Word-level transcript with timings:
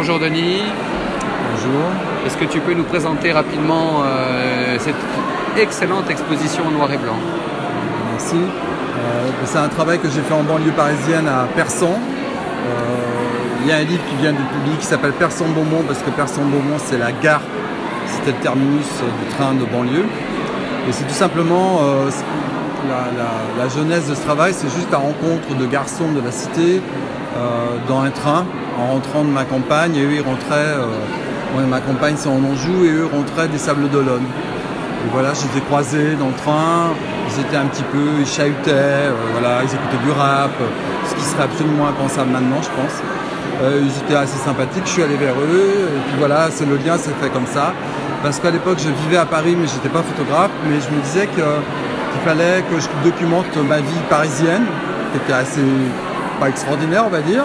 bonjour 0.00 0.18
Denis. 0.18 0.62
Bonjour. 1.52 1.84
Est-ce 2.24 2.38
que 2.38 2.46
tu 2.46 2.58
peux 2.60 2.72
nous 2.72 2.84
présenter 2.84 3.32
rapidement 3.32 4.00
euh, 4.02 4.78
cette 4.78 4.94
excellente 5.58 6.08
exposition 6.08 6.62
en 6.66 6.70
noir 6.70 6.90
et 6.90 6.96
blanc? 6.96 7.18
Merci. 8.12 8.36
Euh, 8.36 9.28
c'est 9.44 9.58
un 9.58 9.68
travail 9.68 9.98
que 9.98 10.08
j'ai 10.08 10.22
fait 10.22 10.32
en 10.32 10.42
banlieue 10.42 10.72
parisienne 10.72 11.28
à 11.28 11.46
Persan. 11.54 11.90
Euh, 11.90 12.70
il 13.60 13.68
y 13.68 13.72
a 13.72 13.76
un 13.76 13.82
livre 13.82 14.02
qui 14.08 14.16
vient 14.22 14.32
du 14.32 14.42
public 14.42 14.78
qui 14.78 14.86
s'appelle 14.86 15.12
Persan-Beaumont 15.12 15.82
parce 15.86 15.98
que 15.98 16.08
Persan-Beaumont 16.08 16.78
c'est 16.78 16.96
la 16.96 17.12
gare, 17.12 17.42
c'était 18.06 18.30
le 18.30 18.42
terminus 18.42 18.86
du 19.22 19.34
train 19.34 19.52
de 19.52 19.66
banlieue. 19.66 20.06
Et 20.88 20.92
c'est 20.92 21.04
tout 21.04 21.12
simplement 21.12 21.82
la, 22.88 23.62
la, 23.62 23.68
jeunesse 23.68 24.08
de 24.08 24.14
ce 24.14 24.22
travail, 24.22 24.54
c'est 24.56 24.70
juste 24.74 24.90
la 24.90 24.96
rencontre 24.96 25.54
de 25.58 25.66
garçons 25.66 26.10
de 26.12 26.22
la 26.24 26.32
cité 26.32 26.80
dans 27.88 28.00
un 28.00 28.10
train 28.10 28.44
en 28.78 28.86
rentrant 28.94 29.24
de 29.24 29.30
ma 29.30 29.44
campagne 29.44 29.96
et 29.96 30.02
eux 30.04 30.14
ils 30.14 30.22
rentraient, 30.22 30.76
euh, 30.78 31.66
ma 31.68 31.80
campagne 31.80 32.14
c'est 32.16 32.28
en 32.28 32.42
Anjou 32.44 32.84
et 32.84 32.90
eux 32.90 33.08
rentraient 33.12 33.48
des 33.48 33.58
Sables 33.58 33.88
d'Olonne. 33.88 34.24
Et 35.02 35.08
voilà, 35.12 35.30
je 35.32 35.40
les 35.48 35.58
ai 35.58 35.60
croisés 35.62 36.14
dans 36.18 36.28
le 36.28 36.34
train, 36.34 36.90
ils 37.28 37.40
étaient 37.40 37.56
un 37.56 37.66
petit 37.66 37.84
peu, 37.84 38.20
ils 38.20 38.26
chahutaient, 38.26 38.70
euh, 38.72 39.12
voilà, 39.32 39.62
ils 39.62 39.74
écoutaient 39.74 40.04
du 40.04 40.10
rap, 40.10 40.50
ce 41.08 41.14
qui 41.14 41.22
serait 41.22 41.44
absolument 41.44 41.88
impensable 41.88 42.30
maintenant 42.30 42.62
je 42.62 42.68
pense. 42.68 43.02
Euh, 43.62 43.82
ils 43.82 44.04
étaient 44.04 44.16
assez 44.18 44.38
sympathiques, 44.38 44.84
je 44.86 44.90
suis 44.90 45.02
allé 45.02 45.16
vers 45.16 45.34
eux, 45.34 45.88
et 45.96 46.00
puis 46.08 46.18
voilà, 46.18 46.48
c'est 46.50 46.66
le 46.66 46.76
lien 46.76 46.96
s'est 46.96 47.14
fait 47.20 47.30
comme 47.30 47.46
ça. 47.46 47.72
Parce 48.22 48.38
qu'à 48.38 48.50
l'époque 48.50 48.78
je 48.78 48.90
vivais 49.04 49.16
à 49.16 49.26
Paris 49.26 49.56
mais 49.58 49.66
je 49.66 49.74
n'étais 49.74 49.88
pas 49.88 50.02
photographe, 50.02 50.50
mais 50.68 50.76
je 50.80 50.94
me 50.94 51.00
disais 51.02 51.26
qu'il 51.26 52.22
fallait 52.24 52.62
que 52.70 52.78
je 52.78 52.88
documente 53.02 53.56
ma 53.68 53.78
vie 53.78 54.02
parisienne, 54.08 54.64
qui 55.12 55.18
était 55.18 55.32
assez 55.32 55.62
pas 56.40 56.48
extraordinaire 56.48 57.04
on 57.06 57.10
va 57.10 57.20
dire, 57.20 57.44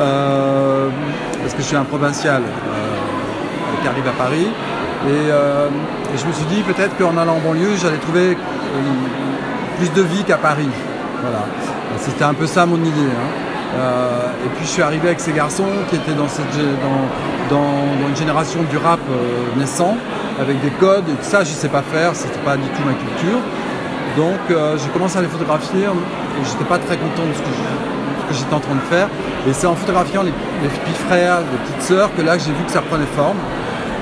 euh, 0.00 0.88
parce 1.40 1.52
que 1.52 1.60
je 1.60 1.66
suis 1.66 1.76
un 1.76 1.84
provincial 1.84 2.42
euh, 2.42 3.82
qui 3.82 3.88
arrive 3.88 4.08
à 4.08 4.12
Paris. 4.12 4.48
Euh, 5.06 5.68
et, 6.14 6.18
je 6.18 6.26
me 6.26 6.32
suis 6.32 6.46
dit 6.46 6.62
peut-être 6.62 6.96
qu'en 6.96 7.16
allant 7.16 7.36
en 7.36 7.40
banlieue, 7.40 7.76
j'allais 7.80 7.98
trouver 7.98 8.36
plus 9.78 9.92
de 9.92 10.02
vie 10.02 10.24
qu'à 10.24 10.38
Paris. 10.38 10.68
Voilà. 11.20 11.44
C'était 11.98 12.24
un 12.24 12.34
peu 12.34 12.46
ça 12.46 12.66
mon 12.66 12.78
idée. 12.78 12.90
Hein. 12.90 13.78
et 14.44 14.48
puis 14.56 14.64
je 14.66 14.70
suis 14.70 14.82
arrivé 14.82 15.08
avec 15.08 15.20
ces 15.20 15.32
garçons 15.32 15.72
qui 15.88 15.96
étaient 15.96 16.14
dans, 16.14 16.28
cette, 16.28 16.56
dans, 16.56 17.56
dans, 17.56 18.08
une 18.08 18.16
génération 18.16 18.60
du 18.70 18.76
rap 18.76 19.00
naissant, 19.56 19.96
avec 20.40 20.60
des 20.60 20.70
codes, 20.70 21.08
et 21.08 21.22
ça 21.22 21.44
je 21.44 21.50
ne 21.50 21.56
sais 21.56 21.68
pas 21.68 21.82
faire, 21.82 22.14
c'était 22.14 22.40
pas 22.40 22.56
du 22.56 22.68
tout 22.68 22.82
ma 22.84 22.94
culture. 22.94 23.40
Donc 24.16 24.40
j'ai 24.48 24.90
commencé 24.90 25.18
à 25.18 25.22
les 25.22 25.28
photographier 25.28 25.84
et 25.84 26.44
j'étais 26.44 26.64
pas 26.64 26.78
très 26.78 26.96
content 26.96 27.26
de 27.26 27.32
ce 27.32 27.38
que 27.38 27.54
je, 27.56 28.01
que 28.32 28.38
j'étais 28.38 28.54
en 28.54 28.60
train 28.60 28.74
de 28.74 28.88
faire. 28.94 29.08
Et 29.48 29.52
c'est 29.52 29.66
en 29.66 29.74
photographiant 29.74 30.22
les, 30.22 30.32
petits 30.32 30.98
frères, 31.08 31.40
les 31.40 31.58
petites 31.58 31.82
sœurs 31.82 32.10
que 32.16 32.22
là 32.22 32.38
j'ai 32.38 32.50
vu 32.50 32.64
que 32.66 32.72
ça 32.72 32.82
prenait 32.82 33.06
forme. 33.14 33.38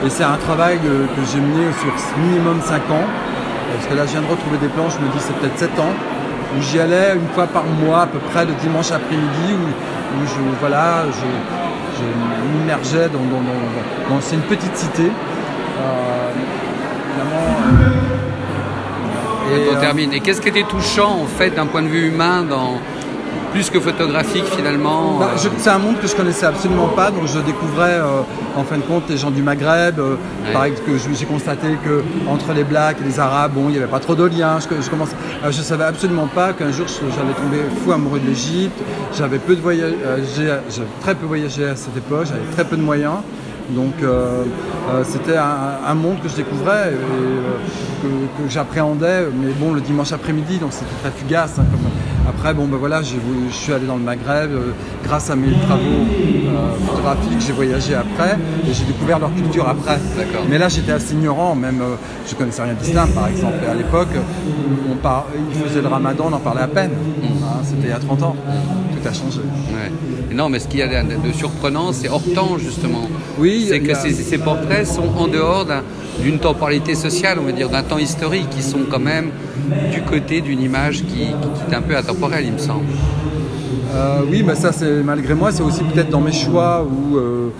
Et 0.04 0.10
c'est 0.10 0.24
un 0.24 0.36
travail 0.36 0.78
que, 0.78 1.22
j'ai 1.30 1.40
mené 1.40 1.66
sur 1.78 1.92
minimum 2.18 2.60
5 2.62 2.76
ans. 2.90 3.06
Parce 3.74 3.86
que 3.86 3.94
là 3.94 4.06
je 4.06 4.12
viens 4.12 4.22
de 4.22 4.30
retrouver 4.30 4.58
des 4.58 4.68
plans, 4.68 4.88
je 4.88 4.98
me 4.98 5.10
dis 5.12 5.18
c'est 5.18 5.36
peut-être 5.36 5.58
7 5.58 5.78
ans, 5.78 5.94
où 6.56 6.62
j'y 6.62 6.80
allais 6.80 7.14
une 7.14 7.28
fois 7.34 7.46
par 7.46 7.64
mois 7.64 8.02
à 8.02 8.06
peu 8.06 8.18
près 8.18 8.44
le 8.44 8.52
dimanche 8.54 8.90
après-midi, 8.90 9.54
où, 9.54 10.26
je, 10.26 10.58
voilà, 10.60 11.04
je, 11.06 12.58
m'immergeais 12.58 13.08
dans, 13.08 13.20
dans, 13.20 14.20
c'est 14.20 14.34
une 14.34 14.42
petite 14.42 14.76
cité. 14.76 15.04
Euh, 15.04 16.30
et, 19.52 19.70
on 19.70 19.76
euh, 19.76 19.80
termine. 19.80 20.12
Et 20.12 20.20
qu'est-ce 20.20 20.40
qui 20.40 20.48
était 20.48 20.62
touchant 20.62 21.20
en 21.22 21.26
fait 21.26 21.50
d'un 21.50 21.66
point 21.66 21.82
de 21.82 21.88
vue 21.88 22.08
humain 22.08 22.42
dans, 22.42 22.78
plus 23.52 23.70
que 23.70 23.80
photographique 23.80 24.44
finalement 24.56 25.18
bah, 25.18 25.30
euh. 25.34 25.48
C'est 25.58 25.70
un 25.70 25.78
monde 25.78 25.98
que 26.00 26.06
je 26.06 26.14
connaissais 26.14 26.46
absolument 26.46 26.88
pas, 26.88 27.10
donc 27.10 27.26
je 27.26 27.38
découvrais 27.40 27.94
euh, 27.94 28.22
en 28.56 28.64
fin 28.64 28.76
de 28.76 28.82
compte 28.82 29.04
les 29.08 29.16
gens 29.16 29.30
du 29.30 29.42
Maghreb. 29.42 29.98
Euh, 29.98 30.16
pareil 30.52 30.72
que 30.74 30.92
j'ai 30.96 31.26
constaté 31.26 31.68
que 31.84 32.02
entre 32.28 32.52
les 32.52 32.64
Blacks 32.64 32.98
et 33.00 33.04
les 33.04 33.18
Arabes, 33.18 33.52
bon, 33.54 33.64
il 33.68 33.72
n'y 33.72 33.78
avait 33.78 33.86
pas 33.86 34.00
trop 34.00 34.14
de 34.14 34.24
liens. 34.24 34.58
Je, 34.60 34.82
je, 34.82 34.90
commence, 34.90 35.10
je 35.44 35.62
savais 35.62 35.84
absolument 35.84 36.26
pas 36.26 36.52
qu'un 36.52 36.72
jour 36.72 36.86
j'allais 36.88 37.34
tomber 37.34 37.62
fou 37.84 37.92
amoureux 37.92 38.20
de 38.20 38.26
l'Égypte. 38.26 38.78
J'avais 39.16 39.38
peu 39.38 39.56
de 39.56 39.62
j'avais 39.62 40.88
très 41.00 41.14
peu 41.14 41.26
voyagé 41.26 41.64
à 41.66 41.76
cette 41.76 41.96
époque, 41.96 42.26
j'avais 42.26 42.50
très 42.52 42.64
peu 42.64 42.76
de 42.76 42.82
moyens. 42.82 43.16
Donc 43.70 43.94
c'était 45.04 45.36
un, 45.36 45.94
monde 45.94 46.20
que 46.22 46.28
je 46.28 46.36
découvrais 46.36 46.92
et 46.92 48.02
que, 48.02 48.48
j'appréhendais, 48.48 49.26
mais 49.32 49.52
bon 49.52 49.72
le 49.72 49.80
dimanche 49.80 50.12
après-midi, 50.12 50.58
donc 50.58 50.72
c'était 50.72 50.96
très 51.02 51.10
fugace. 51.10 51.58
Hein, 51.58 51.64
après, 52.28 52.54
bon, 52.54 52.66
ben 52.66 52.76
voilà, 52.76 53.02
je 53.02 53.16
suis 53.50 53.72
allé 53.72 53.86
dans 53.86 53.96
le 53.96 54.02
Maghreb. 54.02 54.52
Euh, 54.52 54.72
grâce 55.04 55.30
à 55.30 55.36
mes 55.36 55.52
travaux 55.52 55.82
euh, 55.82 56.86
photographiques, 56.86 57.40
j'ai 57.40 57.52
voyagé 57.52 57.94
après 57.94 58.36
et 58.68 58.72
j'ai 58.72 58.84
découvert 58.84 59.18
leur 59.18 59.34
culture 59.34 59.68
après. 59.68 59.98
Mais 60.48 60.58
là, 60.58 60.68
j'étais 60.68 60.92
assez 60.92 61.14
ignorant, 61.14 61.54
même 61.54 61.80
euh, 61.80 61.96
je 62.28 62.34
connaissais 62.34 62.62
rien 62.62 62.74
d'islam, 62.74 63.08
par 63.10 63.28
exemple. 63.28 63.56
Et 63.64 63.68
à 63.68 63.74
l'époque, 63.74 64.08
on 64.90 64.96
par... 64.96 65.26
ils 65.50 65.60
faisaient 65.60 65.82
le 65.82 65.88
ramadan, 65.88 66.26
on 66.30 66.32
en 66.32 66.38
parlait 66.38 66.62
à 66.62 66.68
peine. 66.68 66.90
Mm. 66.90 67.24
Hein, 67.24 67.60
c'était 67.64 67.88
il 67.88 67.90
y 67.90 67.92
a 67.92 67.98
30 67.98 68.22
ans. 68.22 68.36
Tout 69.02 69.08
a 69.08 69.12
changé. 69.12 69.40
Non, 70.32 70.48
mais 70.48 70.58
ce 70.58 70.68
qu'il 70.68 70.80
y 70.80 70.82
a 70.82 71.02
de 71.02 71.32
surprenant, 71.32 71.92
c'est 71.92 72.08
hors 72.08 72.22
temps, 72.34 72.58
justement. 72.58 73.08
Oui. 73.38 73.66
C'est 73.68 73.80
que 73.80 73.94
ces, 73.94 74.38
portraits 74.38 74.86
sont 74.86 75.08
en 75.16 75.26
dehors 75.26 75.66
d'une 76.22 76.38
temporalité 76.38 76.94
sociale, 76.94 77.38
on 77.40 77.44
va 77.44 77.52
dire, 77.52 77.68
d'un 77.68 77.82
temps 77.82 77.98
historique, 77.98 78.48
qui 78.50 78.62
sont 78.62 78.84
quand 78.90 79.00
même 79.00 79.30
du 79.92 80.02
côté 80.02 80.40
d'une 80.40 80.62
image 80.62 81.04
qui, 81.04 81.22
est 81.22 81.74
un 81.74 81.82
peu 81.82 81.96
intemporelle, 81.96 82.44
il 82.46 82.52
me 82.52 82.58
semble. 82.58 82.84
Euh, 83.94 84.20
oui, 84.30 84.42
bah 84.42 84.54
ça 84.54 84.72
c'est 84.72 85.02
malgré 85.02 85.34
moi, 85.34 85.52
c'est 85.52 85.62
aussi 85.62 85.82
peut-être 85.84 86.10
dans 86.10 86.20
mes 86.20 86.32
choix 86.32 86.84
où, 86.84 87.16
euh, 87.16 87.50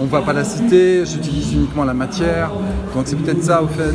on 0.00 0.04
ne 0.04 0.08
voit 0.08 0.22
pas 0.22 0.32
la 0.32 0.44
cité, 0.44 1.04
j'utilise 1.06 1.52
uniquement 1.54 1.84
la 1.84 1.94
matière. 1.94 2.50
Donc 2.94 3.04
c'est 3.06 3.16
peut-être 3.16 3.42
ça 3.42 3.62
fait, 3.76 3.90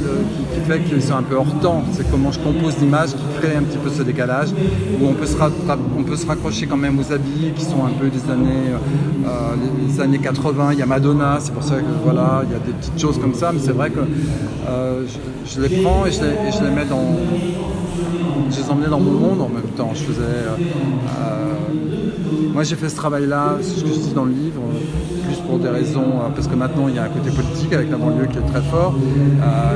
qui, 0.53 0.59
fait 0.62 0.80
qu'ils 0.81 1.02
sont 1.02 1.16
un 1.16 1.24
peu 1.24 1.36
hors 1.36 1.59
temps. 1.62 1.84
C'est 1.94 2.09
comment 2.09 2.31
je 2.31 2.40
compose 2.40 2.78
l'image 2.80 3.09
qui 3.09 3.24
crée 3.40 3.56
un 3.56 3.64
petit 3.64 3.78
peu 3.78 3.90
ce 3.90 4.03
décalage, 4.03 4.50
où 5.00 5.08
on 5.08 5.14
peut 5.14 5.25
se, 5.25 6.28
raccrocher 6.28 6.68
quand 6.68 6.78
même 6.78 6.98
aux 7.00 7.14
habits 7.14 7.52
qui 7.56 7.64
sont 7.64 7.86
un 7.86 7.92
peu 8.00 8.09
des 8.09 8.31
années, 8.31 8.74
euh, 9.25 10.02
années 10.02 10.19
80. 10.19 10.69
Il 10.74 10.80
y 10.80 10.81
a 10.81 10.86
Madonna, 10.86 11.38
c'est 11.40 11.53
pour 11.53 11.64
ça 11.64 11.75
que 11.75 12.03
voilà, 12.03 12.44
il 12.46 12.52
y 12.52 12.56
a 12.56 12.59
des 12.59 12.74
petites 12.74 13.00
choses 13.00 13.19
comme 13.19 13.34
ça, 13.34 13.52
mais 13.53 13.59
c'est 13.64 13.72
vrai 13.72 13.90
que 13.90 14.00
je, 15.46 15.62
les 15.62 15.81
prends 15.81 16.06
et 16.06 16.12
je 16.12 16.22
les, 16.64 16.72
mets 16.72 16.86
dans 16.86 17.18
les 18.69 18.74
emmenais 18.74 18.90
dans 18.90 19.00
mon 19.00 19.12
monde 19.12 19.41
en 19.41 19.50
même 19.50 19.72
temps. 19.75 19.91
Je 19.94 20.03
faisais. 20.03 20.22
Euh, 20.22 20.56
euh, 21.19 21.53
moi, 22.53 22.63
j'ai 22.63 22.75
fait 22.75 22.90
ce 22.90 22.96
travail-là, 22.96 23.57
c'est 23.62 23.80
ce 23.80 23.84
que 23.84 23.90
je 23.90 24.00
dis 24.00 24.13
dans 24.13 24.25
le 24.25 24.31
livre, 24.31 24.62
plus 25.25 25.38
pour 25.47 25.59
des 25.59 25.69
raisons. 25.69 26.02
Euh, 26.02 26.30
parce 26.34 26.47
que 26.47 26.56
maintenant, 26.56 26.88
il 26.88 26.96
y 26.96 27.00
a 27.00 27.03
un 27.03 27.09
côté 27.09 27.30
politique 27.31 27.72
avec 27.74 27.90
la 27.90 27.97
banlieue 27.97 28.25
qui 28.25 28.38
est 28.38 28.52
très 28.52 28.62
fort. 28.62 28.96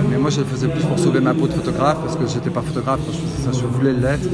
mais 0.10 0.18
moi, 0.18 0.30
je 0.30 0.40
le 0.40 0.46
faisais 0.46 0.68
plus 0.68 0.84
pour 0.84 1.00
sauver 1.00 1.20
ma 1.20 1.34
peau 1.34 1.48
de 1.48 1.54
photographe, 1.54 1.98
parce 2.04 2.16
que 2.16 2.28
j'étais 2.28 2.50
pas 2.50 2.62
photographe 2.62 3.00
quand 3.06 3.14
je 3.14 3.18
faisais 3.18 3.52
ça, 3.52 3.52
je 3.52 3.66
voulais 3.66 3.94
l'être. 3.94 4.28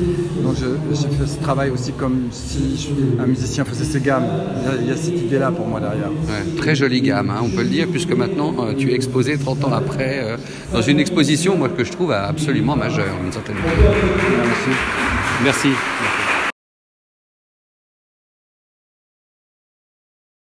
Donc, 0.43 0.55
j'ai 0.55 1.07
fait 1.09 1.27
ce 1.27 1.39
travail 1.39 1.69
aussi 1.69 1.91
comme 1.93 2.27
si 2.31 2.89
un 3.19 3.27
musicien 3.27 3.65
faisait 3.65 3.85
ses 3.85 3.99
gammes. 3.99 4.27
Il 4.81 4.87
y 4.87 4.91
a, 4.91 4.95
cette 4.95 5.21
idée-là 5.21 5.51
pour 5.51 5.67
moi 5.67 5.79
derrière. 5.79 6.09
très 6.57 6.75
jolie 6.75 7.01
gamme, 7.01 7.29
hein, 7.29 7.41
on 7.43 7.49
peut 7.49 7.63
le 7.63 7.69
dire, 7.69 7.87
puisque 7.87 8.13
maintenant, 8.13 8.53
tu 8.77 8.91
es 8.91 8.95
exposé 8.95 9.37
30 9.37 9.65
ans 9.65 9.73
après 9.73 10.37
dans 10.73 10.81
une 10.81 10.99
exposition, 10.99 11.57
moi, 11.57 11.69
que 11.69 11.83
je 11.83 11.91
trouve 11.91 12.11
absolument 12.11 12.75
majeure, 12.75 13.15
d'une 13.21 13.31
certaine 13.31 13.55
manière. 13.55 14.48
Merci. 14.49 14.71
Merci. 15.43 16.08